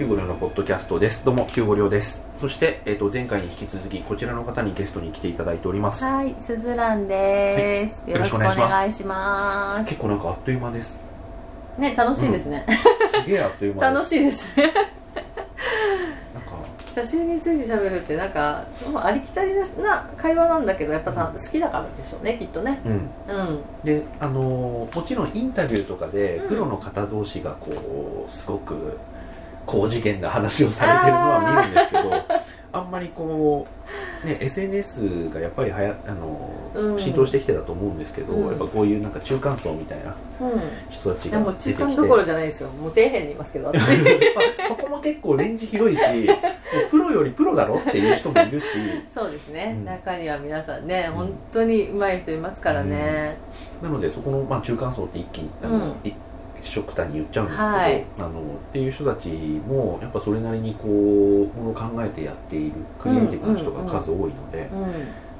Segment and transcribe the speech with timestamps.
[0.00, 1.26] ヒューゴリョのポッドキャストです。
[1.26, 2.24] どうも、ヒューゴリョです。
[2.40, 6.02] そして、えっ、と、前回に引き続き、こちらの方にゲストに来ていただいております。
[6.02, 9.86] はい、すずらんです、はいよろしくお願願いします。
[9.86, 10.98] 結構なんかあっという間です。
[11.76, 12.64] ね、楽しいですね。
[13.12, 13.90] すげえあっという間。
[13.90, 14.72] 楽しいですね。
[16.32, 16.50] なんか、
[16.94, 18.64] 写真について喋るってなんか
[19.02, 22.80] ありきたりな会話なんだけどやっぱた好きだからでしょうねきっとね。
[22.86, 22.92] うん。
[23.28, 23.62] うん。
[23.84, 28.98] で、あのーもちろんインタビューとかで、うんプロの方同士がこう、すごく、
[29.66, 32.40] 高次元な話をされてるのは見るんですけど、
[32.72, 33.66] あんまりこ
[34.24, 36.98] う、ね、SNS がやっぱりはや、あのーうん。
[36.98, 38.46] 浸透してきてたと思うんですけど、うん。
[38.48, 40.60] やっぱこういうなんか中間層みたいなうん。
[40.88, 41.74] 人たちが出てきて。
[41.74, 42.68] 中間どころじゃないですよ。
[42.70, 43.72] もう底辺にいますけど
[44.68, 46.02] そこも結構レンジ広いし
[46.90, 48.66] プロよりプロだろっていう人もいるし。
[49.12, 49.84] そうですね、うん。
[49.84, 51.14] 中には皆さんねうん。
[51.16, 53.36] 本当に上手い人いますからね。
[53.82, 55.94] なのでそこの、まあ、中間層って一気にあの、うん
[56.62, 58.04] 一色たに言っちゃうんですけど、はい。
[58.18, 58.32] あのっ
[58.72, 64.86] ていう人たちもやっぱそれなりにこうものを考えてやっているクリエイティブな人が数多いので、うん。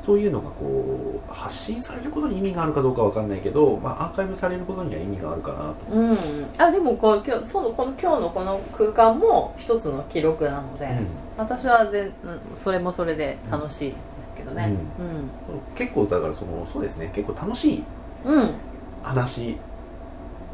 [0.05, 5.75] そういうのがこう発信されることに意味があるかどうかわかんないけど、まあ、アーカイブされることには意味があるかなと。
[5.93, 6.17] うん、
[6.57, 10.89] あでもこう今日そのこの今日のこの空間も一つの記録なので、
[11.37, 14.75] 私は全、うん、それもそれで楽しいですけどね。
[14.99, 15.31] うん。
[15.77, 17.13] 結構だからそのそうですね。
[17.15, 17.85] 結構楽しい
[18.25, 18.55] うんうん。
[19.03, 19.59] 話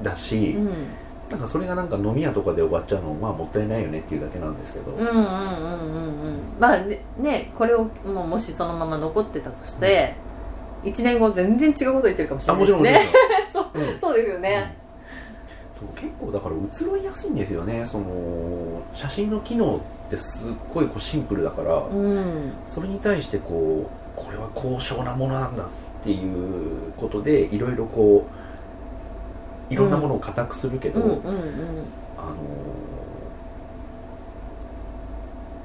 [0.03, 0.87] だし、うん。
[1.31, 6.39] なんかそれがなんか飲み屋とかで終わっちゃうのまあもったいないよねっていうだけなんですけど、うんうんうんうんうん。
[6.61, 10.15] まあねねこれをもうもしそのまま残ってたとして、
[10.85, 13.11] 一年後全然違うこと言ってるかもしれあないですもちろんもちね
[13.55, 13.91] ろん。
[13.93, 13.99] うん。
[13.99, 14.77] そうですよね、
[15.75, 17.85] そう結構だから移ろいやすいんですよね。
[17.85, 18.05] その
[18.95, 22.53] 写真の機能ってすっごいこうシンプルだから、うん。
[22.69, 25.67] それに対してこうこれは高尚なものなんだっ
[26.05, 28.36] ていうことでいろいろこう
[29.71, 31.23] いろんなものを固くするけど、うんうんうん。
[32.19, 32.37] あの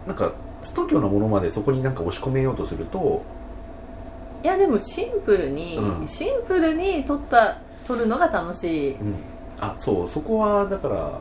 [0.07, 0.31] なんか
[0.75, 3.23] 度胸なものまでそこになんか押し込めようとすると
[4.43, 6.07] いやでもシンプルに、うん。
[6.07, 8.93] シンプルに撮った撮るのが楽しい。
[8.95, 9.15] うん、
[9.59, 11.19] あそうそこはだから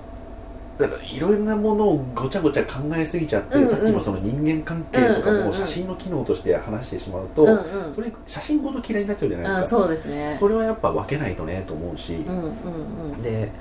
[0.81, 3.69] だからいろいろなものをごちゃごちゃ考えすぎちゃって、うんうん。
[3.69, 5.47] さっきのその人間関係とかうんうんうん。
[5.49, 7.95] も写真の機能として話してしまうと、うんうん。
[7.95, 10.37] それ写真ごと嫌いになっちゃうじゃないですか、あそうですね。
[10.41, 12.53] それはやっぱ分けないとねと思うし、うんうん
[13.13, 13.23] うん。
[13.23, 13.53] で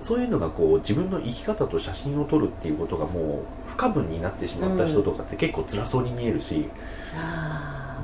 [0.00, 6.68] そういうのがこう自分の生き方と写真を撮るっていうことがもう不可分になってしまった人とかって結構辛そうに見えるし、
[7.14, 8.02] ああ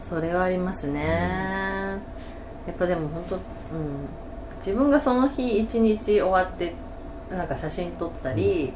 [0.00, 2.00] それはありますね、
[2.66, 3.40] やっぱでも本当うん。
[4.58, 6.72] 自分がその日一日終わって
[7.30, 8.72] なんか写真撮ったり、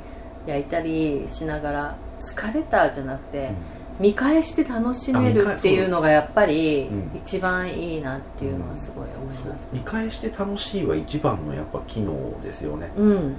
[0.46, 3.50] 焼いたりしながら疲れたじゃなくて、
[4.00, 7.10] 見返して楽しめるっていうのがやっぱりうん。
[7.14, 9.52] 一番いいなっていうのはすごい思いそう。
[9.52, 13.06] ます見返して楽しいは一番のやっぱ機能ですよね、うん。
[13.08, 13.34] うん。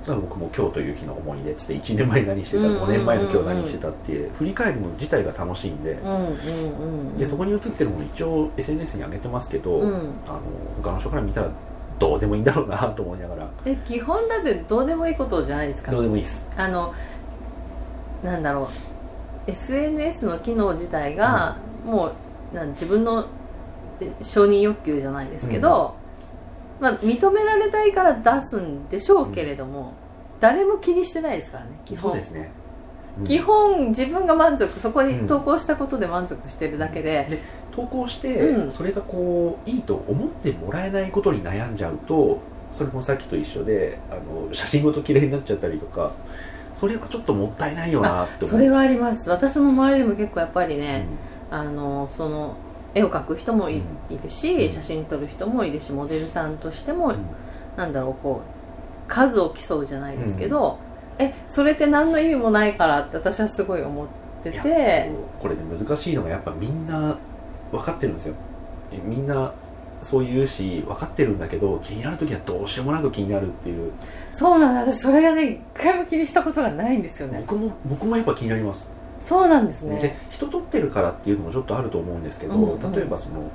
[0.00, 2.82] だから僕も今日という日の思い出っつって1年前に何してた、うんうんうん。
[2.82, 10.12] うん5年前の今日何してたって振り返るの自体が楽しいんで,、うんうんうんでそこに写ってるもの一応 SNS に上げてますけど、うん。
[10.26, 10.40] あの
[10.82, 11.50] 他の人から見たら
[11.98, 13.50] どうでもいいんだろうなと思いながら。
[13.64, 15.92] え基本だってどうでもいいことじゃないですか。
[15.92, 16.48] どうでもいいです。
[16.56, 16.94] あの
[18.22, 19.50] なんだろう。
[19.50, 22.12] SNS の機能自体が、も
[22.52, 23.26] うなん自分の
[24.00, 25.94] え承認欲求じゃないですけど、
[26.80, 29.94] まあ、認められたいから出すんでしょうけれども、
[30.40, 32.12] 誰も気にしてないですからね基本。
[32.12, 32.50] そうですね、
[33.20, 33.24] うん。
[33.24, 37.42] 基本自分が満足そこにうん投稿したことで満足してるだけで、で
[37.76, 38.72] 投稿して、うん。
[38.72, 42.40] それがこういいと思ってもらえないことに悩んじゃうと
[42.72, 46.12] それもさっきと一緒であの写真ごと嫌いになっちゃったりとか
[46.74, 49.30] それはちょっともったいないよなってそれはあります。
[49.30, 50.80] 私の周りでも結構やっぱりうん。
[50.80, 51.06] ね、
[51.50, 52.56] あのその
[52.94, 54.18] 絵を描く人もい,、うん。
[54.22, 54.68] るしうん。
[54.68, 57.16] 写真撮る人もいるしモデルさんとしても、うん。
[57.76, 60.78] なんだろうこう数を競うじゃないですけど、
[61.18, 64.06] えそれって何の意味もないからって私はすごい思っ
[64.42, 65.10] てて。
[65.40, 67.16] これで難しいのがやっぱみんな
[67.72, 68.34] 分かってるんですよ。
[68.92, 69.52] えみんな
[70.02, 73.92] そう言うし分かってるんだけど気になる時はどうしようもなく気になるっていう。
[74.34, 74.92] そうなんだ。
[74.92, 77.42] 私それがね一回も気にしたことがないんですよね。
[77.46, 78.88] 僕も僕もやっぱ気になります。
[79.26, 82.92] そうなんですでね人撮ってるからっていうのもちょっとあると思うんですけど、うんうん。
[82.92, 83.50] 例えばその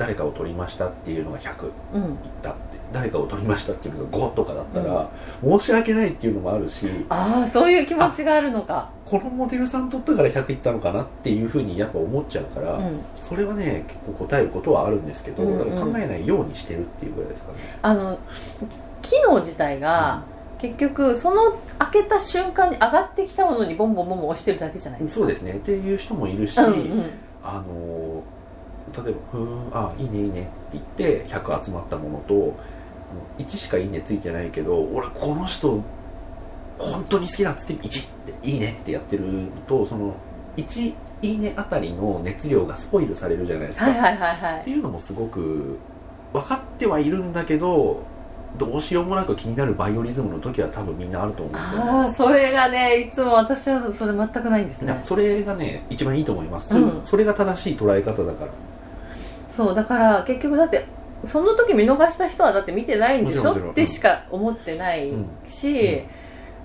[0.00, 2.14] 誰かを撮りましたっていうのが100いうん。
[2.14, 5.10] ったって誰かを撮りましたっていうのが5とかだったら、
[5.42, 8.90] 申し訳ないっていうのもあるしああそういう気持ちがあるのか。
[9.04, 13.00] このモデルさん撮ったから100いったのかなっていうふうにやっぱ思っちゃうから、うん。
[13.14, 15.92] それはね結構答えることはあるんですけど、うんうん。
[15.92, 18.18] 考えないようにしてるっていうぐらいですかね、あの
[19.02, 20.22] 機能自体が、
[20.58, 25.20] 結局その開けた瞬間に上がってきたものにボンボンボンボン押してるだけじゃないですか。
[25.20, 25.52] そうですね。
[25.52, 27.10] っていう人もいるし、うんうん。
[27.42, 28.22] あの
[29.04, 32.54] 例えば「ふーんあいいねいいね」って言って100集まったものと
[33.38, 35.82] 1しかいいねついてないけど俺この人
[36.78, 38.08] 本当に好きだっつって1っ
[38.40, 39.24] ていいねってやってる
[39.68, 40.14] とその
[40.56, 45.78] 1いいねあたりの熱量がスポイルされるじゃないですか、はいはいはいはっていいうのもすごく
[46.32, 48.02] 分かってはいるんだけど
[48.58, 51.90] どうしようもなく気になるバイオリズムの時は多分みんなあると思うんですよね。
[51.90, 55.00] ああそれがねいつも私はそれ全くないんですね。
[55.04, 57.00] それがね一番いいと思います、うん。
[57.04, 58.50] それが正しい捉え方だから
[59.64, 60.86] そうだから結局だって
[61.24, 63.52] その時見逃した人はだって見てないんでしょ？
[63.52, 65.12] ってしか思ってない
[65.46, 65.84] し、うん。
[65.84, 66.06] で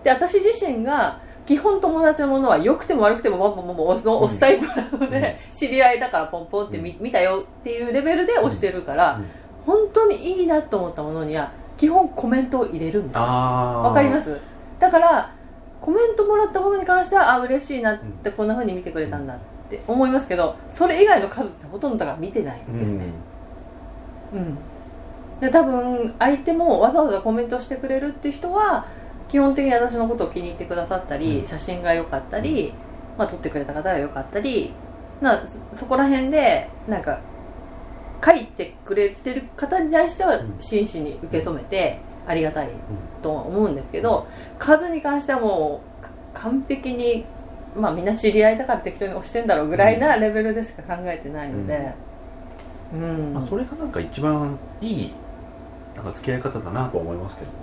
[0.06, 9.26] 私自身が基本友達のものは良くても悪くてもポンポンポンポン押すタイプなので、知り合いだからポンポンって見,、見たよっていうレベルで押してるから、うん
[9.66, 14.40] 本当にいいなと思ったものには基本コメントを入れるんですよあわかりますす
[14.80, 15.34] だから
[15.82, 19.38] コメントもらったものに関してはあ嬉しいなってこんな風に見てくれたんだっ
[19.70, 23.06] て思いますけどそれ以外の数ってほとんどだから見てないんですね。
[24.34, 24.58] うん。
[25.40, 28.86] で多分相手もわざわざコメントしてくれるって人は
[29.28, 31.46] 基本的に私のことを気に入ってくださったり、うん。
[31.46, 32.74] 写真が良かったり、
[33.18, 34.72] まあ、撮ってくれた方が良かったり
[35.22, 37.20] なそそこら辺でなんか
[38.24, 40.56] 書いてくれてる方に対してはうん。
[40.60, 42.70] 真摯に受け止めてありがたい
[43.22, 44.28] とは思うんですけど
[44.58, 47.26] 数に関してはもうか完璧に、
[47.76, 51.94] まあ、みんな知り合いだから適当に押してんだろうぐらいなレベルでしか考えてないので、
[52.94, 53.34] うん。
[53.34, 55.14] まあ、それがなんか一番いい
[55.96, 57.58] なんか付き合い方だなとは思いますけどね。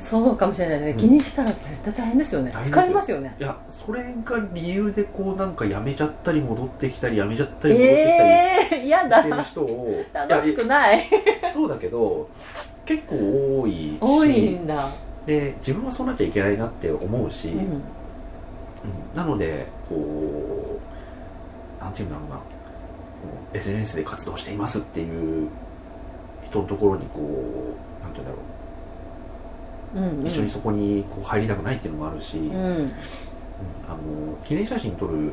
[0.00, 0.96] そうかもしれないね、うん。
[0.96, 2.50] 気にしたら絶対大変ですよね。
[2.50, 2.82] 大変ですよ。
[2.82, 3.36] 疲れますよね。
[3.38, 8.24] いやそれが理由でこうなんかやめちゃったり戻ってきたりやめちゃったり戻ってきた
[8.76, 11.04] りしてる人を、楽しくない。
[11.52, 12.28] そうだけど
[12.86, 13.98] 結構多いし。
[14.00, 14.88] 多いんだ、
[15.26, 17.82] で自分はそうなきゃいけないなって思うし、うん、
[18.84, 19.16] うん。
[19.16, 20.80] なのでこ
[21.80, 22.40] うなんていうんだろうな。
[23.52, 25.48] SNS で活動していますっていう
[26.44, 28.38] 人のところにこうなんていうんだろ
[29.94, 30.26] う、うんうん。
[30.26, 32.44] 一緒にそこにこう入りたくないっていうのもあるし、うん。
[32.44, 32.92] うん。
[33.88, 35.32] あの記念写真撮る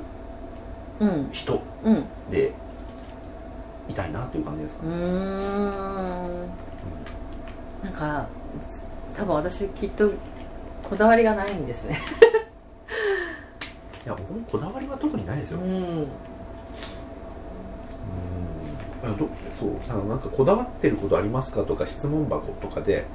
[0.99, 1.29] うん。
[1.31, 2.05] 人うん。
[2.31, 2.53] で
[3.87, 4.95] いたいなっていう感じですかね、ん。
[7.83, 8.27] なんか
[9.15, 10.09] 多分私きっと
[10.83, 11.97] こだわりがないんですね
[14.05, 15.65] いや僕もこだわりは特にないですよ、うん。
[15.65, 15.73] う
[16.03, 16.07] ん。
[19.57, 19.69] そう。
[19.89, 23.05] あのなんかこだわってることありますかとか質問箱とかで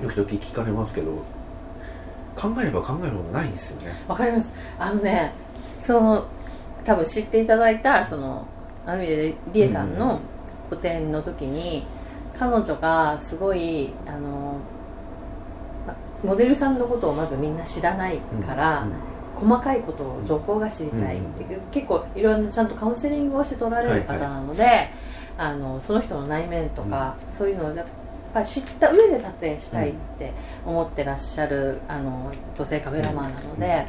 [0.00, 1.12] 時々聞かれますけど
[2.36, 3.92] 考えれば考えるほどないんですよね。
[4.06, 4.52] わかります。
[4.78, 5.32] あのね
[5.80, 6.24] その
[6.84, 8.46] 多分知っていただいたその
[8.86, 10.20] アミレリエさんの
[10.70, 11.84] 個展の時に、
[12.38, 14.58] 彼女がすごいあの
[15.86, 15.94] ま
[16.24, 18.86] モデルさんのことをまずみんな知らないから、
[19.36, 24.90] 細かいことを情報が知りたいって、結構いろんなちゃんとカウンセリングをして取られる方なので、
[25.38, 27.86] あのその人の内面とか、そういうのをやっ
[28.34, 30.32] ぱ知った上で撮影したいって
[30.66, 33.86] 思ってらっしゃるあの女性カメラマンなので、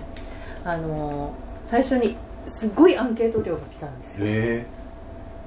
[0.64, 1.34] あの
[1.66, 2.16] 最初に
[2.48, 4.26] すごいアンケート料が来たんですよ。
[4.28, 4.82] へえ。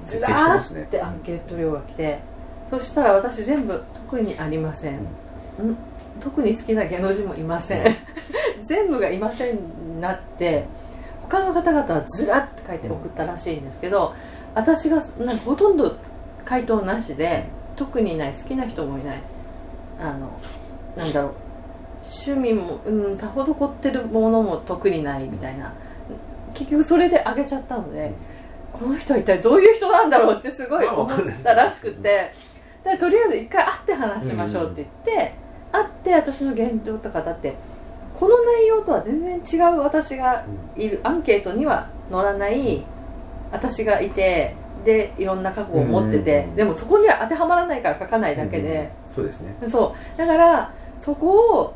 [0.01, 2.19] ずらーってアンケート料が来て
[2.69, 4.99] そしたら私全部特にありません、ん
[6.19, 7.95] 特に好きな芸能人もいません、
[8.63, 10.65] 全部がいませんになって
[11.23, 14.13] 他の方々はずらって書いて送ったらしいんですけど
[14.53, 15.97] 私がなんかほとんど
[16.45, 19.21] 回答なしで特にない好きな人もいない。
[19.99, 20.31] あの
[20.95, 21.31] なんだろう。
[22.03, 25.73] 趣味も、うん、さほど凝ってるものも特にないみたいな。
[26.53, 28.13] 結局それであげちゃったので、
[28.71, 31.09] この人は一体どういう人なんだろうってすごい思っ
[31.43, 32.33] たらしくて。
[32.83, 35.33] でとりあえず一回会って話しましょうって言って、
[35.75, 37.55] 会って私の現状とかだって
[38.19, 42.83] この内容とは全然違う私がいるアンケートには載らない
[43.51, 44.55] 私がいて
[44.85, 46.55] でいろんな過去を持ってて、うん。
[46.55, 49.55] でもそこには当てはまらないから書かないだけで、そうですね。
[49.69, 50.17] そう。
[50.17, 51.73] だからそこを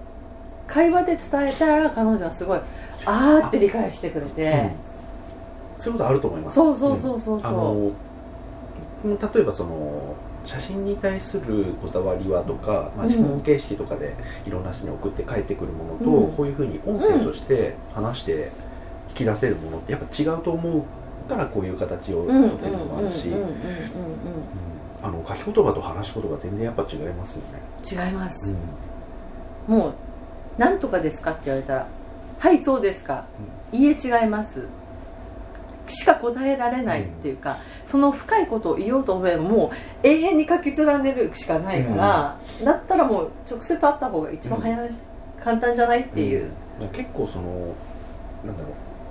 [0.68, 2.60] 会話で伝えたら彼女はすごい
[3.06, 4.72] あーって理解してくれて、
[5.80, 6.56] そういうことあると思います。
[6.56, 10.16] そうそうそうそうそう、あの例えばその
[10.46, 14.16] 写真に対するこだわりはとか、まあ、うん質問形式とかで
[14.46, 16.34] いろんな人に送って帰ってくるものと、うん。
[16.34, 18.52] こういうふうに音声として話して
[19.10, 23.28] 引き出せるものってやっぱ違うと思うからこういう形をうんうんうんうん取ってるのもあるし。
[23.30, 23.54] うんうんうんうん
[25.02, 28.54] あの書き言葉と話し言葉全然やっぱ違いますよね、違います、
[29.70, 29.78] うん。
[29.78, 29.94] もう
[30.60, 31.88] 「何とかですか?」って言われたら
[32.38, 33.26] 「はいそうですか」
[33.72, 34.66] いえ違います」
[35.90, 39.72] しか答えられないっていうか、その深いことを言おうと思えばも
[40.04, 44.90] う永遠に書き連ねるしかないから、だったらもう直接会った方が一番早い、
[45.44, 46.50] 簡単じゃないっていう、
[46.82, 46.88] うん。
[46.90, 47.74] 結構その
[48.46, 48.70] なんだろ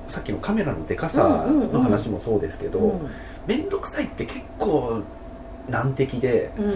[0.09, 3.11] うさっきのカメラのでかさの話もそうですけどうん。
[3.47, 5.03] 面倒、くさいって結構
[5.69, 6.75] 難敵でうん。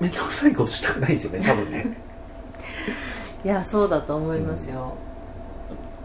[0.00, 1.86] 面倒くさいことしたくないですよね多分ね。
[3.44, 4.94] いやそうだと思いますよ、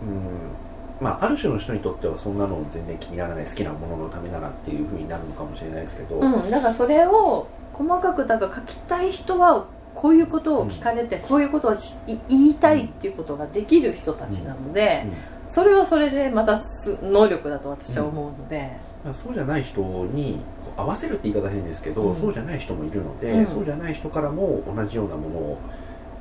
[0.01, 0.63] うん
[1.01, 11.75] まあある種の人にとってはそんなの全然気にならない好きなもののためならっていうふうになるのかもしれないですけど、うんだからそれを細かくだから書きたい人はこういうことを聞かれて、こういうことを
[12.07, 15.05] 言いたいっていうことができる人たちなので、
[15.49, 18.71] それはそれでまたす能力だと私は思うので、
[19.03, 20.39] まあそうじゃない人に
[20.77, 22.15] 合わせるって言い方変ですけど、うん。
[22.15, 23.47] そうじゃない人もいるので、うん。
[23.47, 25.59] そうじゃない人からも同じようなものを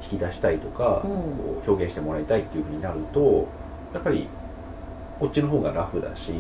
[0.03, 1.11] 引き出したいとか、うん。
[1.11, 3.49] こう表現してもらいたいっていうふうになると
[3.95, 4.29] やっぱり
[5.19, 6.33] こっちの方がラフだし。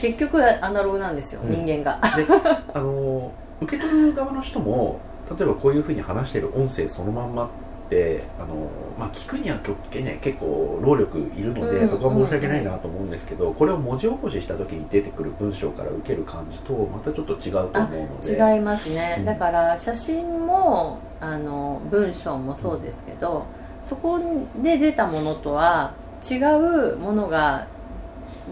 [0.00, 1.50] 結局はアナログなんですよ、うん。
[1.50, 2.00] 人間が。
[2.16, 2.26] で
[2.74, 5.00] あの受け取る側の人も
[5.38, 7.48] 例えばこういうふうに話してる音声そのまんまっ
[7.88, 11.88] てあの、まあ、聞くには結構ね結構労力いるので、うん。
[11.90, 18.32] そこは申し訳ないなと思うんですけど、これを文字起こしした時に出てくる文章から受ける感じとまたちょっと違うと思うので。
[18.32, 19.24] 違いますね、うん。
[19.24, 23.44] だから写真もあの文章もそうですけど、
[23.84, 24.18] そこ
[24.62, 25.92] で出たものとは
[26.28, 27.66] 違うものが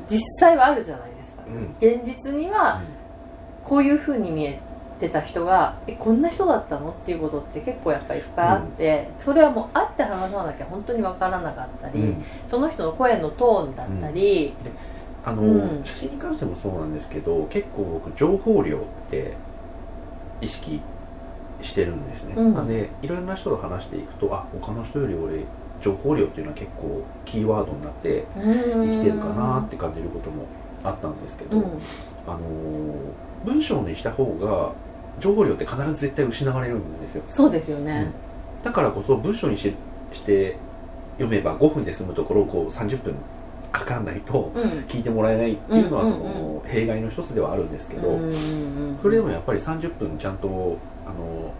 [0.09, 1.75] 実際はあるじゃないですか、うん。
[1.81, 2.83] 現実には
[3.65, 4.59] こういうふうに見え
[4.99, 6.91] てた人がえこんな人だったの？
[6.91, 12.25] っていうことって結構やっぱりいっぱいあって、それはもう会って話さなきゃ本当に分からなかったり、うん。
[12.47, 14.55] その人の声のトーンだったり、
[15.25, 15.83] あの、うん。
[15.85, 18.81] 写真に関してもそうなんですけど結構僕情報量っ
[19.11, 19.35] て
[20.41, 20.81] 意識
[21.63, 22.55] してるんですね、うん。
[22.55, 25.45] なんでいろんな人と話していくとあ他の人より俺
[25.81, 30.47] 情報量っていうのは結構キーワードになって生きてるかなって感じることも
[30.83, 31.65] あったんですけど、うん。
[32.27, 32.39] あの
[33.45, 34.73] 文章にした方が
[35.19, 37.23] 情報量って必ず絶対失われるんですよ。
[37.27, 38.11] そうですよね、
[38.63, 39.75] だからこそ文章にし
[40.13, 40.57] して
[41.19, 43.15] 読めば5分で済むところをこう30分
[43.73, 44.63] かかんないとうん。
[44.89, 46.23] 聞いてもらえないっていうのはそうんうん。
[46.23, 51.55] の弊害の一つではあるんですけど、うんうんうんそれでもやっぱり30分ちゃんとあの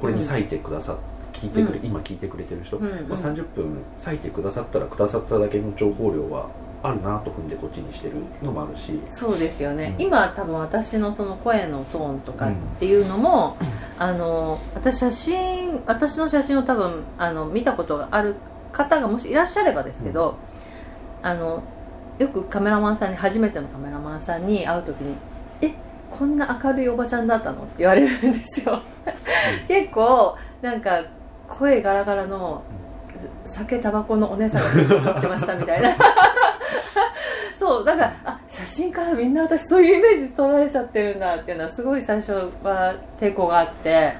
[0.00, 0.96] これに割いてくださっ
[1.38, 1.86] 聞いてくれ、うん。
[1.86, 3.08] 今聞いてくれてる人、うんうん。
[3.08, 6.48] まあ、30分割いてくださったらくださっただけの情報量は
[6.82, 10.06] あるなと踏んでこっちにしてるのもあるし、そうですよね、うん。
[10.06, 13.56] 今多分私のその声のトーンとかっていうのも、
[13.98, 18.36] あの私写真私の写真を多分あの見たことがある
[18.72, 20.36] 方がもしいらっしゃればですけど、
[21.22, 21.62] あの
[22.18, 25.16] よくカメラマンさんに初めてのカメラマンさんに会う時に
[25.62, 25.72] 「え
[26.10, 28.80] こんな明るいおばちゃんだったの?」って言われるんですよ。
[29.66, 31.02] 結構なんか
[31.48, 32.62] 声ガラガラの
[33.44, 35.96] 酒タバコのお姉さんがずっと持ってましたみたいな。
[37.56, 44.14] そうだからあ写真からみんな私そういうイメージ取られちゃってるんだっていうのはすごい最初は抵抗があって。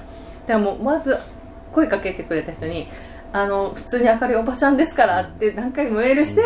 [0.47, 1.17] でもうまず
[1.71, 2.89] 声かけてくれた人に
[3.33, 6.43] あの普通に明るいおばちゃんですからって何回もメールして、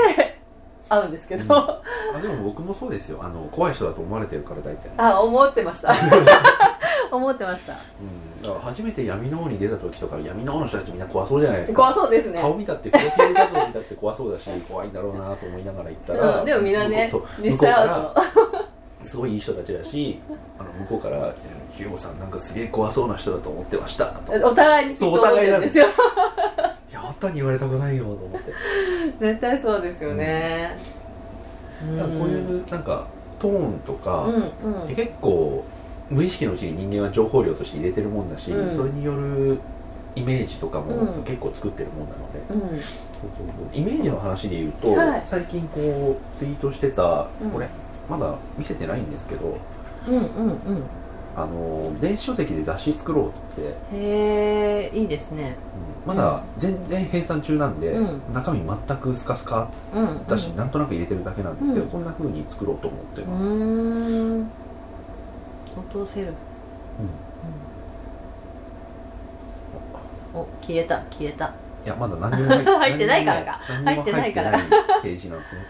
[0.88, 1.54] 会うんですけど、
[2.14, 3.20] あでも僕もそうですよ。
[3.22, 5.94] あの怖い人だと思われてるから大体、あ思ってました
[7.16, 7.72] 思ってました。
[7.72, 11.82] うん、だから初めて闇の王に出た時とか闇の王の人たちみんな怖そうじゃないですか。
[11.82, 12.40] 怖そうですね。
[12.40, 18.14] 顔見たってプロフィール画像見たって怖そうだし怖いんだろうなと思いながら行ったら、うん、でもみんなね実際会うと
[19.04, 20.18] すごいいい人たちだし
[20.58, 21.34] あの向こうから
[21.70, 25.86] 「ヒロさんなんかすげえ怖そうな人だと思ってました」と お互いにきっと思ってるんですよ。
[26.90, 28.52] いやあんたに言われたくないよと思って。
[29.18, 30.78] 絶対そうですよね、
[31.96, 33.06] だからこういうなんか
[33.38, 34.24] トーンとか、
[34.62, 34.94] うんうん。
[34.94, 35.64] 結構
[36.12, 38.70] 無意識のうちに人間は情報量として入れてるもんだし、うん。
[38.70, 39.58] それによる
[40.14, 41.22] イメージとかもうん。
[41.24, 42.40] 結構作ってるもんなので、
[43.72, 43.78] うん。
[43.78, 45.22] イメージの話で言うと、はい。
[45.24, 47.50] 最近こうツイートしてた、うん。
[47.50, 47.68] これ
[48.10, 49.56] まだ見せてないんですけど
[50.08, 50.58] うんうんうん。
[51.34, 55.56] あの電子書籍で雑誌作ろうってへえいいですね。
[56.04, 58.20] まだ全然編纂中なんで、うん。
[58.34, 60.26] 中身全くスカスカうんうん。
[60.26, 61.90] だし、なんとなく入れてるだけなんですけど、うん。
[61.90, 66.32] こんな風に作ろうと思ってうます、ーん音をセルフ、
[70.34, 70.40] うん。
[70.40, 71.54] お消えた消えた。
[71.84, 73.52] いやまだ何にも 入ってないからか。
[73.84, 74.52] 入ってないから。
[75.02, 75.62] ページなんですね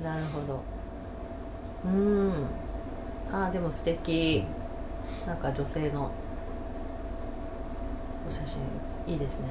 [0.00, 0.12] 多分。
[0.12, 0.60] なるほど。
[1.84, 2.32] うーん。
[3.32, 4.44] あーでも素敵。
[5.26, 6.10] なんか女性の
[8.28, 8.60] お写真
[9.12, 9.46] いいですね。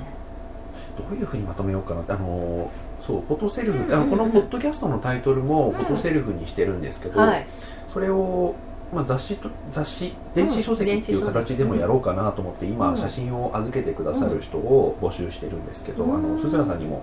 [0.98, 2.68] どういうふうにまとめようかなってあのー
[3.02, 7.48] そうフォトセルフ、うんうんうんあのこのポッドキャストのタイトルもフォトセルフにしてるんですけど、はい。
[7.88, 8.54] それを、
[8.94, 12.98] まあ、雑誌と雑誌電子書籍っていう形でもやろうかなと思って、今うん。
[12.98, 16.16] 写真を預けてくださる人を募集してるんですけど、うん。
[16.16, 17.02] あの鈴原さんにも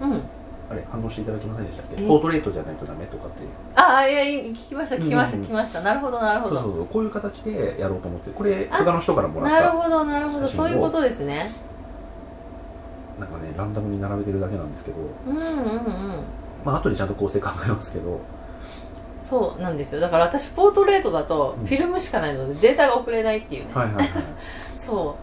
[0.00, 0.22] うん。
[0.68, 2.02] あれ反応していただけませんでしたっけ？
[2.02, 2.08] え？
[2.08, 3.36] ポートレートじゃないとダメとかって。
[3.76, 5.80] ああいやい聞きました聞きましたうんうん聞きました。
[5.80, 6.56] なるほどなるほど。
[6.56, 10.48] そうそうそうこういう形でやろうと思ってこれあ他の人からもらったなるほどなるほど。
[10.48, 11.52] そういうことですね。
[13.20, 14.96] なんかねランダムに並べてるだけなんですけど。
[15.26, 16.24] うんうんうん。
[16.64, 18.20] まあ後でちゃんと構成考えますけど
[19.28, 20.00] そうなんですよ。
[20.00, 21.66] だから私ポートレートだとうん。
[21.66, 24.08] フィルムしかないのでデータが送れないっていうね、はいはいはい。
[24.78, 25.16] そ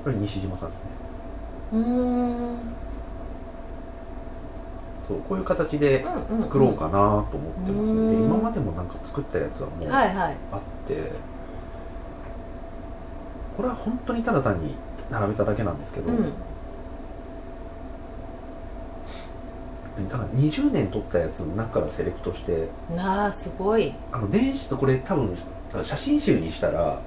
[0.00, 0.02] う。
[0.02, 0.84] これ西島さんですね。
[1.72, 2.58] うーん。
[5.06, 7.24] そうこういう形でうんうん作ろうかなと思っ
[7.64, 8.10] てますね、うん。
[8.10, 10.32] で今までもなんか作ったやつはもうあはいはい。
[10.32, 10.34] っ
[10.88, 11.12] て、
[13.56, 14.74] これは本当にただ単に
[15.10, 16.32] 並べただけなんですけど、うん
[20.04, 23.94] だから20年撮ったやつの中からセレクトしてなあすごい。
[24.12, 25.34] あの電子とこれ多分
[25.82, 27.00] 写真集にしたら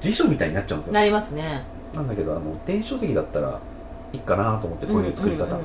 [0.00, 0.94] 辞書みたいになっちゃうんですよ。
[0.94, 1.62] なりますね。
[1.94, 3.60] なんだけどあの電子書籍だったら
[4.12, 5.56] いいかなと思ってこういう作り方、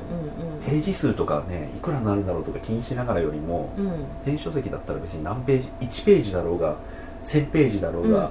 [0.64, 3.92] ページ数とかねいくらになるんだろうとか気にしながらよりもうん。
[4.24, 6.76] 電子書籍だったら別に何ページ1ページだろうが
[7.24, 8.30] 1000ページだろうが、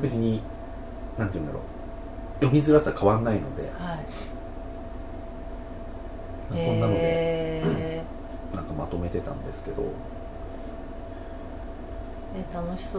[0.00, 0.42] 別に
[1.16, 1.62] なんて言うんだろう。
[2.44, 3.62] 読みづらさ変わんないので。
[3.78, 4.31] はい
[6.56, 8.02] こんなのでへ
[8.54, 9.82] なんかまとめてたんですけど。
[9.82, 9.84] ー
[12.34, 12.98] え楽しそ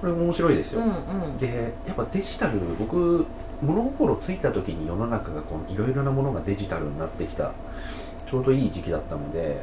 [0.00, 1.36] これも面白いですよ、ううんうん。
[1.36, 3.26] でやっぱデジタル僕
[3.60, 7.52] 物心ついた時に世の中がこういろいろなものがデジタルになってきた
[8.26, 9.62] ちょうどいい時期だったので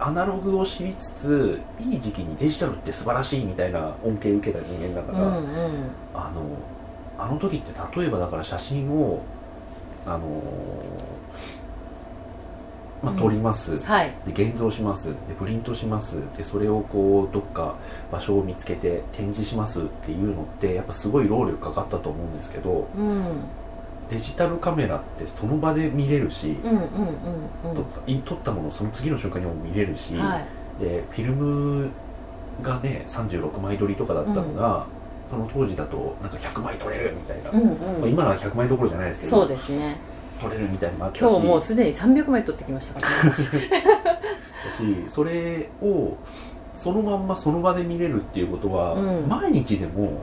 [0.00, 5.44] アナログを知りつついい時期にデジタルって素晴らしいみたいな恩恵受けた人間だから、うんうん。
[6.14, 6.42] あの
[7.18, 9.22] あの時って例えばだから写真を
[10.06, 10.40] あの
[13.02, 13.18] まあ、うん。
[13.18, 14.12] 撮ります、はい。
[14.26, 15.08] で現像します。
[15.08, 16.16] でプリントします。
[16.36, 17.74] でそれをこうどっか
[18.10, 23.24] 場所を見つけて展示しますっていうのってやっぱすごい労力かかったと思うんですけどうん。
[24.10, 30.82] デジタルカメラってその場で見れるし、うんうんうん撮ったい撮ったものをその次の瞬間にも見れるし、うんはい。
[30.82, 31.90] でフィルム
[32.62, 34.86] がね36枚撮りとかだったのが、
[35.28, 39.96] その当時だとなんか100枚撮れるみたいな、うんまあ、うん今のは100枚どころじゃないですけどそうですね
[40.40, 41.20] 撮れるみたいなのもあったし。
[41.20, 43.24] 今日もうすでに300枚撮ってきましたから。
[43.24, 43.32] ね
[44.76, 46.16] 私それを
[46.74, 49.28] そのまんまその場で見れるっていうことは、うん。
[49.28, 50.22] 毎日でも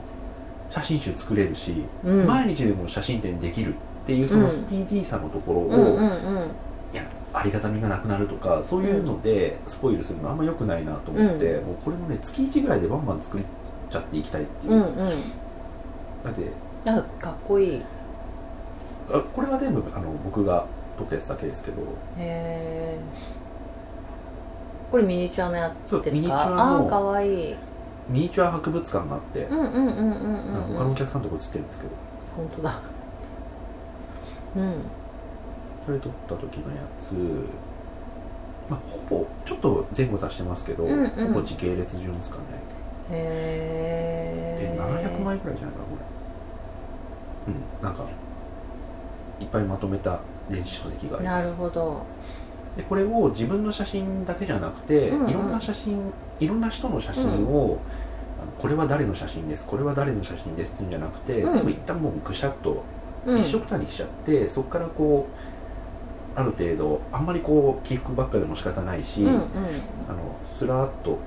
[0.70, 2.26] 写真集作れるし、うん。
[2.26, 3.76] 毎日でも写真展できるっ
[4.06, 6.50] ていうそのスピーディーさのところを、うんうんうん。
[6.92, 7.02] いや
[7.34, 13.42] ありがたみがなくなるとかそういうのでスポイルするのあんま良くないなと思って、うもうこれもね月1ぐらいでバンバン作っ
[13.90, 14.96] ちゃっていきたいっていう、うんうん。
[14.96, 16.50] だって
[16.88, 17.74] あかっこいい。
[17.74, 17.80] へ
[19.12, 20.66] あこれは全部あの僕が
[20.98, 21.76] 撮ったやつだけですけど。
[22.18, 22.98] え
[24.90, 27.56] これミニチュアのやつですそうミニチュかアのああかわいい。
[28.08, 30.56] ミニチュア博物館があって、うんうんうんうんうん。
[30.56, 31.92] あの他のうんお客さんのとこ映ってるんですけど。
[32.36, 32.80] 本当だ。
[34.56, 34.74] うん。
[35.84, 37.12] それ撮った時のやつ。
[38.70, 41.08] まあほぼちょっと前後さしてますけど、うんうん。
[41.34, 42.42] ほぼ時系列順ですかね。
[43.10, 43.18] でへ
[44.60, 45.96] え700枚ぐらいじゃないかなこ
[47.46, 47.52] れ。
[47.52, 48.04] うんなんか
[49.40, 51.50] いっぱいまとめた電子書籍がありなます。
[51.50, 52.02] るほど。
[52.76, 55.30] でこれを自分の写真だけじゃなくて、うんうん。
[55.30, 57.78] いろんな写真いろんな人の写真を、
[58.40, 61.52] あのこれは誰の写真ですこれは誰の写真ですっていうんじゃなくて、うん。
[61.52, 62.82] 全部一旦もうぐしゃっと
[63.24, 63.40] うん。
[63.40, 65.26] 一緒くたにしちゃって、そこからこ
[66.36, 69.34] うある程度あんまりこう起伏ばっかでも仕方ないし、うんうん。
[69.36, 69.46] あの
[70.44, 71.18] スラーっと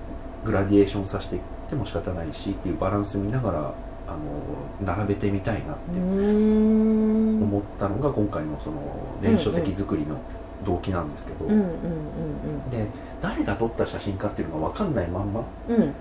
[0.46, 3.74] グラディエーションさせていっても仕方ないしっていうバランス見ながら
[4.10, 8.78] あの並べてみたいなって思ったのが今回のその
[9.22, 10.18] 電子書籍作りの
[10.66, 12.88] 動機なんですけど、うんうんうんで
[13.22, 15.76] 誰が撮った写真かっていうのが分かんないまんまうん。
[15.76, 15.94] うん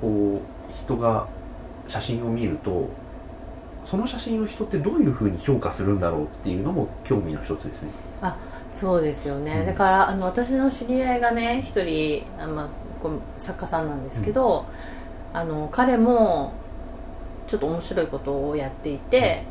[0.00, 0.40] こ
[0.70, 1.26] う人が
[1.86, 2.88] 写真を見ると
[3.84, 7.90] その写真を人ってどういうふうに評価するんだろうっていうのも興味の一つですね。
[8.74, 9.66] そうですよね、うん。
[9.66, 12.68] だからあの私の知り合いがね一人あ、まあ、
[13.36, 14.64] 作家さんなんですけど、
[15.32, 16.52] あの彼も
[17.54, 19.44] ちょっと面白いことをやっていて、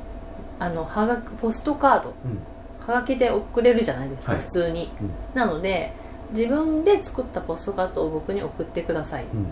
[0.59, 2.13] あのはがポストカード。
[2.25, 2.39] うん。
[2.85, 4.41] はがきで送れるじゃないですか、はい。
[4.41, 5.09] 普通に、うん。
[5.33, 5.93] なので
[6.31, 9.45] 自分で作ったポストカードを僕に送ってくださいっうん。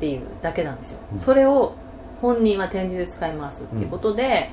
[0.00, 1.18] ていうだけなんですよ、うん。
[1.18, 1.74] それを
[2.22, 4.48] 本人は展示で使いますっていうことで、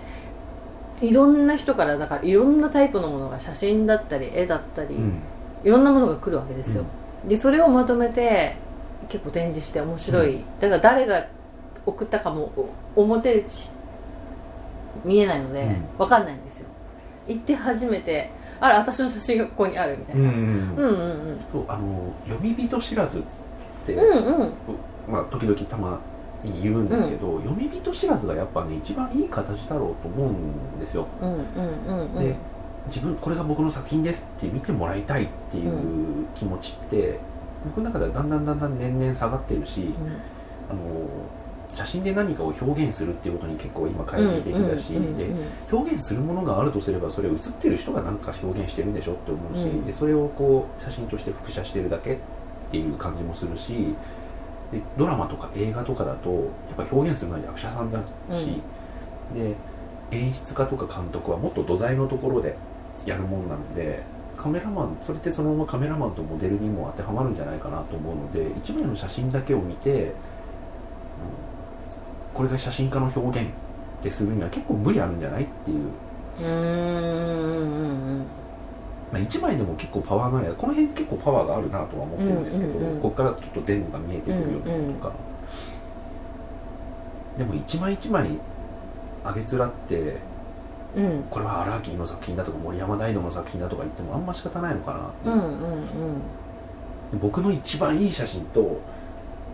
[1.02, 5.22] いろんな人からだからいろんなタイプのものが写真だったり絵だったり、うん。
[5.64, 6.84] いろんなものが来るわけですよ、
[7.26, 8.58] でそれをまとめて
[9.08, 11.26] 結構展示して面白い、うだから誰が
[11.86, 12.52] 送ったかも
[12.96, 13.70] お表し
[15.04, 15.86] 見えないので、うん。
[16.00, 16.68] わかんないんですよ。
[17.28, 23.22] 行って初めてあら私の写真がここにあるみたいな、うんうんうん、うんうんそうあの読み人知らずっ
[23.86, 24.54] て、うんうん。
[25.08, 26.00] まあ、時々たま
[26.44, 31.08] に言うんですけど、読み人知らずがやっぱね一番いい形だろうと思うんですよ。
[31.22, 31.40] うんうん
[31.88, 32.36] うんうんで
[32.88, 37.20] 自分これが僕の作品ですって見てもらいたいっていう気持ちって、
[37.66, 39.94] 僕の中ではだんだんだんだん年々下がってるし、
[40.70, 40.80] あの
[41.74, 45.26] 写真で何かを表現するっていうことに結構今懐疑的だし、うんうんうんで
[45.72, 49.86] 表現するものがあるとすればそれを写ってる人が何か表現してるんでしょって思うし、うん。
[49.86, 52.18] でそれをこう写真として複写してるだけっ
[52.72, 53.96] ていう感じもするし
[54.72, 58.00] でドラマとか映画とかだとやっぱ表現するのは役者さんだ
[58.32, 58.62] し、
[59.34, 59.56] で
[60.12, 62.56] 演出家とか監督はもっと土台のところで
[63.06, 64.04] やるもんなので
[64.38, 70.12] カメラマンそれってそのままカメラマンとモデルにも当てはまるんじゃないかなと思うので一枚の写真だけを見て、うん
[72.36, 73.52] これが写真家の表現っ
[74.04, 75.88] てするには結構無理あるんじゃないっていう、
[76.42, 76.50] うーん。
[76.50, 77.80] うん。
[77.80, 78.26] うん。
[79.12, 80.54] まあ、1枚でも結構パワーがある。
[80.56, 82.86] この辺結構パワーがあるなとは思ってるんですけど、うん。
[82.86, 82.96] うん。
[82.96, 83.02] うん。
[83.02, 85.12] ここからちょっと前後が見えてくるようなとか、
[87.38, 88.30] でも一枚一枚
[89.24, 90.18] 上げつらって
[90.96, 91.06] うん。
[91.06, 95.42] うんこれは荒木の作品だとか森山大道の作品だとか言ってもあんま仕方ないのかなっていう、うん。
[95.42, 95.74] うん。
[97.14, 97.20] うん。
[97.20, 98.80] 僕の一番いい写真と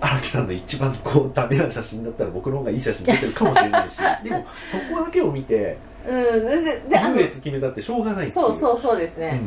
[0.02, 3.98] 荒木さんの一番こうダメな写真だったら僕の方がいい写真出てるかもしれないし。
[4.24, 8.46] でもそこだけを見てうん優劣決めたってしょうがないっていう。
[8.48, 9.40] そうそうそうですね、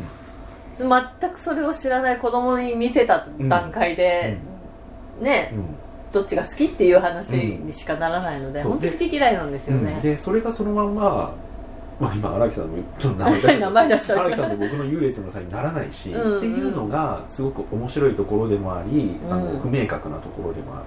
[0.77, 4.37] 全くそれを知らない子供に見せた段階で、
[5.19, 5.65] ねうん、うん。
[6.13, 8.67] どっちが好きっていう話にしかならないので、う。
[8.67, 9.91] ん本当好き嫌いなんですよね。
[9.91, 11.33] うん、でそれがそのまんま、
[11.99, 14.21] まあ、今荒木さんのちょっと名前出しちゃった名前出しちゃった。
[14.23, 20.85] 荒木さんと僕の優劣の差にならないし、うんうんっていうのがすごく面白いところでもあり、あうんの不明確なところでもある、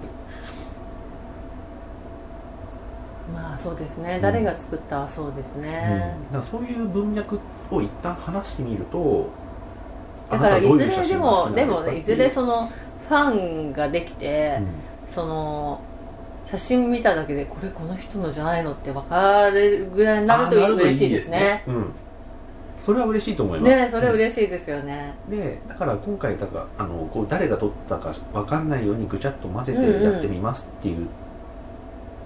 [3.34, 4.18] まあそうですね。
[4.20, 7.40] 誰が作ったはそうですね、だからそういう文脈
[7.70, 9.30] を一旦話してみると
[10.30, 12.70] だからいずれでもでもねいずれその
[13.08, 13.30] ファ
[13.70, 14.60] ンができて、
[15.10, 15.80] うその
[16.50, 21.62] 写真見ただけでこれこの人のじゃないのって分かれるぐらいになると嬉しいですね。
[21.66, 21.92] うん、
[22.80, 23.70] それは嬉しいと思います。
[23.70, 31.06] ねそれ嬉しいですよね、でだから今回だからあのこう誰が撮ったか分かんないようにぐちゃっと混ぜてやってみますっていう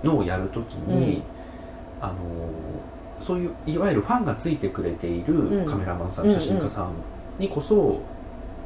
[0.05, 1.23] のをやるときに、うん。
[2.01, 2.15] あの
[3.21, 5.67] そういういわゆるファンがついてくれているうん。
[5.67, 6.93] カメラマンさん、写真家さん
[7.41, 8.01] にこそ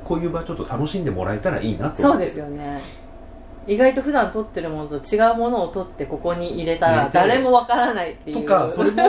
[0.04, 2.26] こういう場ちょっと楽しんでもらえたらいいなとそう思って。
[2.26, 3.05] ですよね
[3.66, 8.42] 意外と普段撮ってるものと違うものを撮ってここに入れたら誰も分からないっていう。
[8.42, 9.02] とかそれも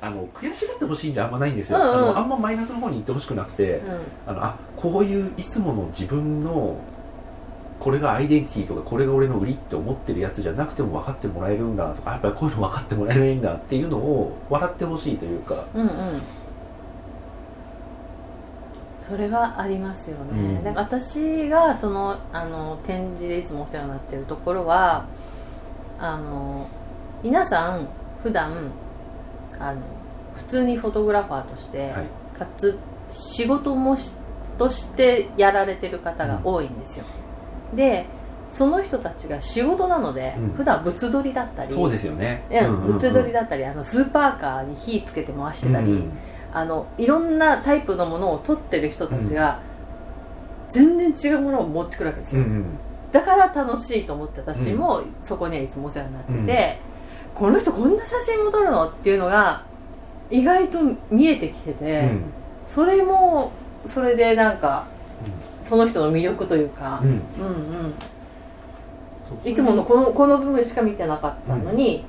[0.00, 1.92] あの 悔しがってほしいんであんまないんですよ、うんうん。
[1.92, 3.82] あのあんまマイナスの方に行ってほしくなくて、う
[4.26, 6.76] あのあこういういつもの自分の
[7.80, 16.22] これがアイデンティティとかこれが俺の売りって思ってるやつじゃなくても分かってもらえるんだとかやっぱりこういうの分かってもらえないんだっていうのを笑ってほしいというか、んうんうん
[19.06, 20.64] それはありますよね、うん。
[20.64, 25.04] で私がそのあの展示でいつもお世話になってるところは
[25.98, 26.68] あの
[27.22, 27.86] 皆さん
[28.22, 28.72] 普段
[29.58, 29.80] あの
[30.34, 32.06] 普通にフォトグラファーとして、はい。
[32.38, 32.78] かつ
[33.10, 34.12] 仕事もし
[34.58, 37.04] としてやられてる方が多いんですよ、
[37.74, 38.06] で
[38.50, 40.48] その人たちが仕事なので、うん。
[40.50, 42.92] 普段物撮りだったりそうですよね、うんうんうんうん。
[42.94, 46.12] 物撮りだったりあのスーパーカーに火つけて回してたり、うんうん
[46.54, 49.60] あのいろんなタイプのものを撮ってる人たちが、
[50.70, 52.64] 全然違うものを持ってくるわけですよ、うんうん。
[53.12, 56.78] だから楽しいと思って私もそこにはいつもお世話になってて、
[57.34, 58.88] この人こんな写真も撮るの？
[58.88, 59.64] っていうのが
[60.30, 60.78] 意外と
[61.10, 62.22] 見えてきてて、うん。
[62.68, 63.52] それも
[63.86, 64.86] それでなんか
[65.64, 67.08] その人の魅力というかう、ん。
[67.08, 67.94] うん、うん。
[69.44, 72.04] いつものこのこの部分しか見てなかったのに、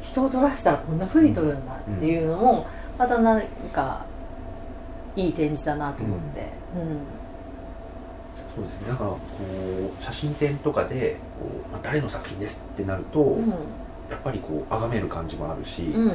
[0.00, 2.66] 人を撮らせたらこんな風に撮るんだっていうのも
[2.98, 4.04] またなんか
[5.14, 7.00] いい展示だなと思って、うん。
[8.54, 8.88] そうですね。
[8.88, 9.18] だからこ
[9.98, 13.48] う写真展とかでこう、まあ、誰の作品ですってなると、うん。
[13.48, 16.08] やっぱりこう崇める感じもあるし、うん。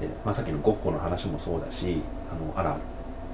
[0.00, 2.76] でまあ、さっきのゴッホの話もそうだしあの荒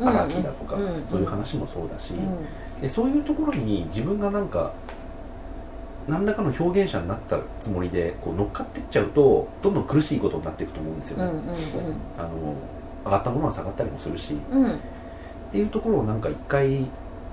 [0.01, 2.83] うん荒木だとか、うんそういう話もそうだし、うん。
[2.83, 4.73] でそういうところに自分がなんか
[6.09, 11.37] 何らかの表現者になったつもりでこう乗っかってっちゃうとどんどん苦しいことになっていくと思うんですよね、うんうん。
[12.19, 12.29] あの
[13.05, 14.65] 上がったものは下がったりもするしっうん。
[14.65, 14.81] うん
[15.51, 16.85] ていうところをなんか一回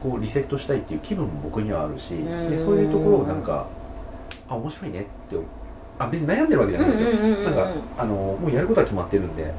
[0.01, 2.49] こうリセットしたいっていう気分も僕にはあるし、うん。
[2.49, 3.67] でそういうところをなんか
[4.49, 5.37] あ面白いねって
[5.99, 9.53] あ別に悩んでるわけじゃないですよ、なんかあのもうやることは決まってるんで。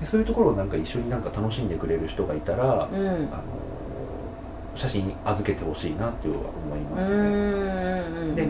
[0.00, 3.08] でそういうところをなんか一緒になんか楽しんでくれる人がいたら、うん。
[3.08, 3.28] あの
[4.76, 8.34] 写真預けてほしいなっていうのは思いますね、うん。
[8.34, 8.46] で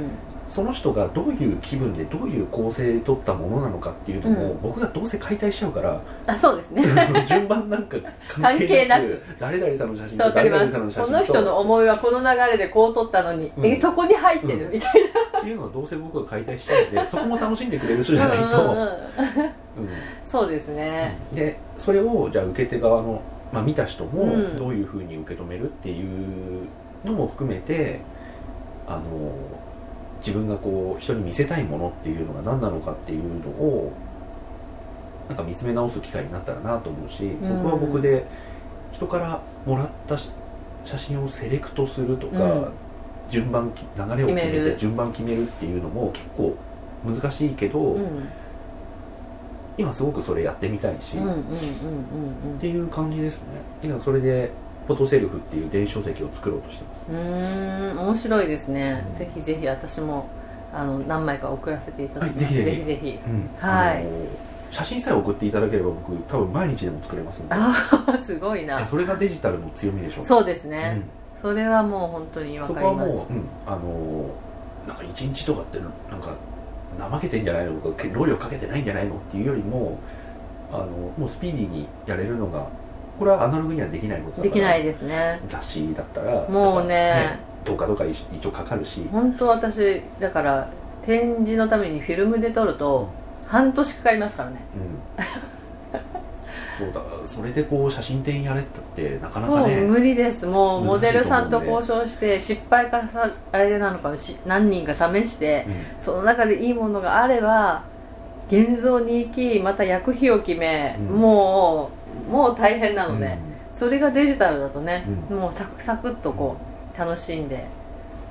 [0.50, 4.60] その人がどういう気分でどういう構成で撮ったものなのかっていうのも、うん。
[4.60, 6.82] 僕がどうせ解体しちゃうからあそうですね。
[7.24, 7.96] 順番なんか
[8.28, 9.22] 関関係なく。
[9.38, 11.12] 誰々さんの写真そうわかり誰々さんの写真と。
[11.12, 13.64] この人の思いはこの流れでこう撮ったのに、うん。
[13.64, 14.72] えそこに入ってるうん。
[14.72, 14.90] みたい
[15.38, 18.80] っていうのはどうせ僕が解体しちゃうんで そこも楽しんでくれる人じゃないと、なうんうんうん。
[18.80, 18.88] うん。
[20.24, 21.16] そうですね。
[21.32, 24.56] でそれをじゃあ受け手側の、まあ、見た人もうん。
[24.56, 26.66] どういうふうに受け止めるっていう
[27.04, 28.00] のも含めて
[28.88, 29.00] あの
[30.20, 33.92] 自分がこう人に見せたいものっていうのが何なのかっていうのを
[35.28, 37.62] なんか見つめ直す機会になったらなと思うし、ん。
[37.62, 38.26] 僕は僕で
[38.92, 40.30] 人からもらったし
[40.84, 42.72] 写真をセレクトするとか、うん。
[43.30, 46.56] 順番き流れを決めて順番決めるっていうのも結構
[47.04, 48.28] 難しいけど、うん。
[49.78, 53.42] 今すごくそれやってみたいし、っていう感じです
[53.82, 53.94] ね。
[54.00, 54.50] それで
[54.86, 57.12] フォトセルフっていう電子書籍を作ろうとしてます。
[57.12, 60.26] うん面白いですね、ぜひぜひ私も
[60.72, 62.84] あの何枚か送らせていただきます、はいぜひぜひ。
[62.84, 63.48] ぜひうん。
[63.58, 64.04] はい。
[64.70, 67.54] 写真さえ送っていただければ僕多分毎日でも作れますんで。
[67.54, 67.72] あ
[68.06, 68.86] あすごいな。
[68.86, 70.26] それがデジタルの強みでしょう。
[70.26, 71.02] そうですね、
[71.40, 73.10] それはもう本当にうん分かります。
[73.10, 74.30] そこはもう、うん、あの
[74.86, 76.34] なんか一日とかってなんか
[76.98, 77.80] 怠けてんじゃないの？
[77.80, 79.16] とか労力かけてないんじゃないの？
[79.16, 79.98] っていうよりも
[80.72, 80.86] あの
[81.18, 82.68] もうスピーディーにやれるのが
[83.20, 85.38] これはアナログにはできないことだからできないですね。
[85.46, 89.06] 雑誌だったらもうねどうかどうか一応かかるし。
[89.12, 90.70] 本当私だから
[91.04, 93.10] 展示のためにフィルムで撮ると
[93.46, 94.56] 半年かかりますからね。
[96.80, 100.46] うん、そうだそれでこう写真展やれったってなかなかそうね無理です。
[100.46, 105.74] もうモデルさんと交渉して失敗かさあれなのかし何人か試してうん。
[106.02, 107.82] その中でいいものがあれば
[108.48, 111.20] 現像に行きまた薬費を決め、うん。
[111.20, 111.99] もう
[112.30, 113.38] もう大変なので、うん。
[113.78, 115.38] それがデジタルだとね、うん。
[115.38, 116.56] もうサクサクっとこ
[116.94, 117.66] う楽しんで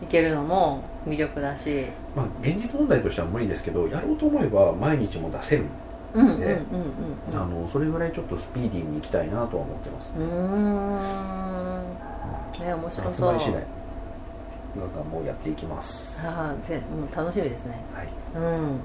[0.01, 1.85] いけるのも魅力だし。
[2.15, 5.65] まあ、現実問題としては無理ですけどやろうと思えば毎日も出せる、
[6.13, 6.65] うんうんうんうんね
[7.33, 10.15] あのそれぐらいちょっとスピーディーに行きたいなとは思ってます。
[10.17, 11.93] うーん。
[12.65, 13.31] ね面白集そう。
[13.31, 13.63] まり次第
[14.77, 16.19] なんかもうやっていきます。
[16.25, 17.79] はああでもう楽しみですね。
[18.03, 18.37] い。
[18.37, 18.79] うん。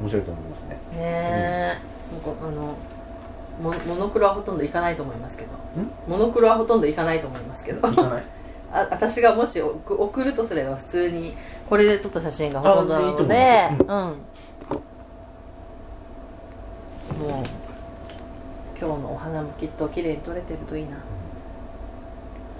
[0.00, 0.68] 面白いと思いますね。
[0.70, 1.78] ねえ、
[2.12, 2.74] もうこあの
[3.60, 5.50] モモノクロはほとんどいかないと思いますけど。
[6.08, 7.80] モノクロはほとんどいかないと思いますけど。
[7.88, 8.24] 行かない？
[8.72, 11.34] あ私がもし送送るとすれば普通に
[11.68, 13.68] これで撮った写真がほとんどなので。
[13.78, 13.86] うん。
[13.86, 14.16] もう
[18.78, 20.96] 今日のお花もきっと綺麗に撮れてるといいな。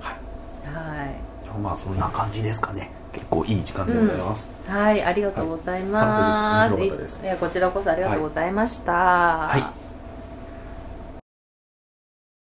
[0.00, 0.12] は
[0.94, 0.96] い。
[0.96, 1.14] はい。
[1.58, 2.90] まあそんな感じですかね。
[3.12, 6.74] 結構いい時間でございます、はい、ありがとうございます。
[6.74, 6.86] はい。
[6.86, 6.90] い
[7.24, 8.92] やこちらこそありがとうございました。
[8.92, 9.85] はい